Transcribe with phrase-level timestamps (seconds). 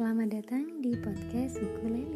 [0.00, 2.09] Selamat datang di podcast Ukulele.